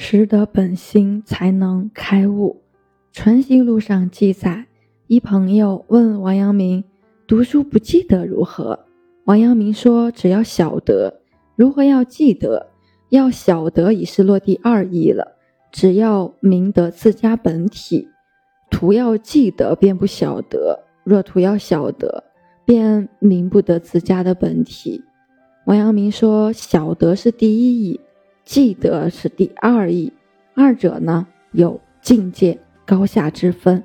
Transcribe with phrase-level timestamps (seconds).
[0.00, 2.62] 识得本心，才能开悟。
[3.12, 4.66] 传习录上记载，
[5.08, 6.84] 一朋友问王阳明
[7.26, 8.78] ：“读书不记得如何？”
[9.26, 11.20] 王阳明说：“只要晓得，
[11.56, 12.68] 如何要记得？
[13.08, 15.36] 要晓得已是落第二义了。
[15.72, 18.06] 只要明得自家本体，
[18.70, 22.22] 徒要记得便不晓得；若徒要晓得，
[22.64, 25.02] 便明不得自家的本体。”
[25.66, 28.00] 王阳明说：“晓得是第一义。”
[28.48, 30.10] 记得是第二义，
[30.54, 33.84] 二者呢有境界高下之分，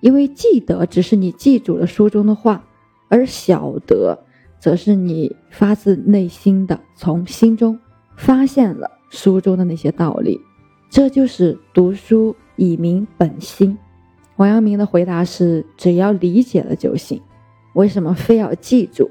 [0.00, 2.64] 因为记得只是你记住了书中的话，
[3.08, 4.16] 而晓得
[4.60, 7.76] 则是你发自内心的从心中
[8.16, 10.40] 发现了书中的那些道理，
[10.88, 13.76] 这就是读书以明本心。
[14.36, 17.20] 王阳明的回答是：只要理解了就行，
[17.74, 19.10] 为什么非要记住？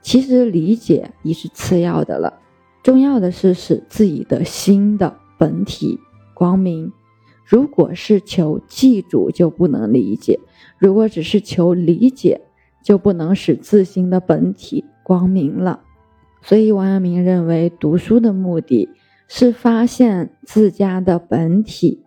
[0.00, 2.38] 其实理解已是次要的了。
[2.82, 5.98] 重要的是使自己的心的本体
[6.34, 6.92] 光明。
[7.44, 10.38] 如果是求记住，就不能理解；
[10.78, 12.40] 如果只是求理解，
[12.82, 15.82] 就不能使自心的本体光明了。
[16.40, 18.88] 所以，王阳明认为，读书的目的
[19.28, 22.04] 是发现自家的本体。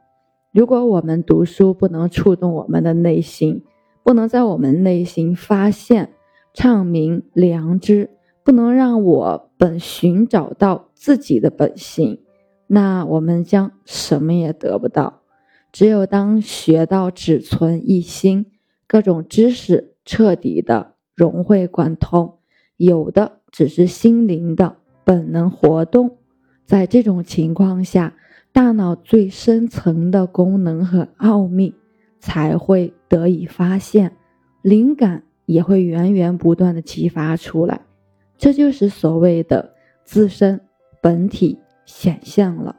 [0.51, 3.63] 如果我们读书不能触动我们的内心，
[4.03, 6.11] 不能在我们内心发现
[6.53, 8.09] 畅明良知。
[8.45, 12.19] 不能让我本寻找到自己的本性，
[12.67, 15.23] 那我们将什么也得不到。
[15.71, 18.45] 只有当学到只存一心，
[18.87, 22.37] 各种知识彻底的融会贯通，
[22.77, 26.19] 有的只是心灵的本能活动，
[26.67, 28.13] 在这种情况下，
[28.53, 31.73] 大脑最深层的功能和奥秘
[32.19, 34.15] 才会得以发现，
[34.61, 37.81] 灵感也会源源不断的激发出来。
[38.37, 40.61] 这就是所谓的自身
[41.01, 42.75] 本体显现了。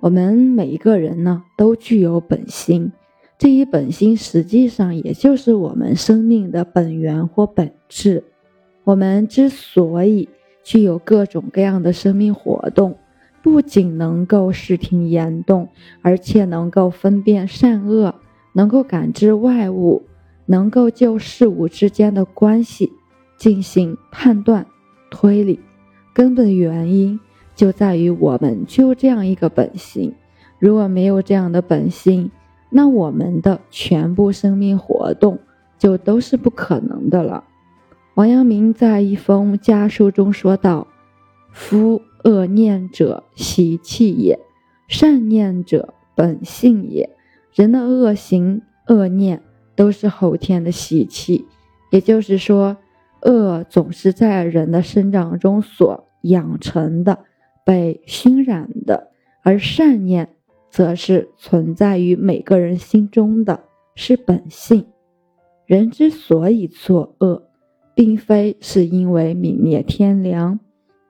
[0.00, 2.92] 我们每一个人呢，都具有本心，
[3.38, 8.24] 这一本心实际上也就是我们生命的本源或本质。
[8.84, 10.28] 我们之所以
[10.62, 12.98] 具有各种各样的生命活动，
[13.42, 15.68] 不仅能够视听言动，
[16.02, 18.14] 而且能够分辨善恶，
[18.52, 20.06] 能够感知外物，
[20.46, 22.92] 能够就事物之间的关系
[23.36, 24.66] 进行判断。
[25.18, 25.58] 推理
[26.12, 27.18] 根本原因
[27.54, 30.12] 就在于我们就这样一个本性，
[30.58, 32.30] 如果没有这样的本性，
[32.68, 35.38] 那我们的全部生命活动
[35.78, 37.44] 就都是不可能的了。
[38.12, 40.86] 王阳明在一封家书中说道
[41.50, 44.38] ：“夫恶念者习气也，
[44.86, 47.08] 善念者本性也。
[47.54, 49.42] 人的恶行恶念
[49.74, 51.46] 都是后天的习气，
[51.90, 52.76] 也就是说。”
[53.26, 57.24] 恶总是在人的生长中所养成的，
[57.64, 59.10] 被熏染的；
[59.42, 60.28] 而善念
[60.70, 63.64] 则是存在于每个人心中的，
[63.96, 64.86] 是本性。
[65.66, 67.48] 人之所以作恶，
[67.96, 70.60] 并非是因为泯灭天良，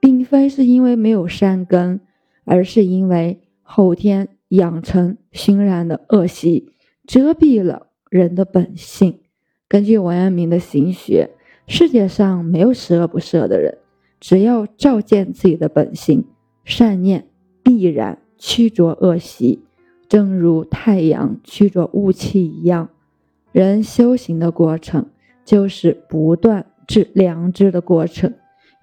[0.01, 2.01] 并非是因为没有善根，
[2.47, 6.73] 而是因为后天养成熏染的恶习
[7.07, 9.21] 遮蔽了人的本性。
[9.69, 11.33] 根据王阳明的行学。
[11.67, 13.79] 世界上没有十恶不赦的人，
[14.21, 16.25] 只要照见自己的本性，
[16.65, 17.27] 善念
[17.63, 19.65] 必然驱逐恶习，
[20.09, 22.89] 正如太阳驱逐雾气一样。
[23.51, 25.07] 人修行的过程，
[25.45, 28.33] 就是不断治良知的过程，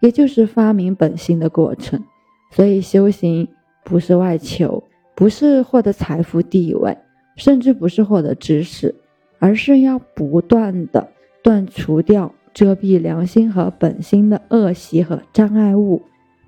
[0.01, 2.03] 也就是发明本性的过程。
[2.51, 3.47] 所以，修行
[3.85, 4.83] 不是外求，
[5.16, 6.97] 不是获得财富地位，
[7.38, 8.93] 甚至不是获得知识，
[9.39, 11.09] 而是要不断的
[11.41, 12.33] 断除掉。
[12.53, 16.03] 遮蔽良心和本心的恶习和障碍物，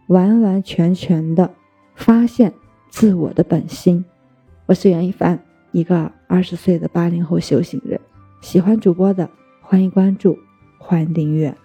[0.07, 1.49] 完完全全的
[1.95, 2.53] 发现
[2.89, 4.05] 自我的本心。
[4.67, 5.39] 我是袁一凡，
[5.71, 7.99] 一个二十岁的八零后修行人。
[8.41, 9.27] 喜欢主播的，
[9.61, 10.37] 欢迎关注，
[10.77, 11.55] 欢迎订阅。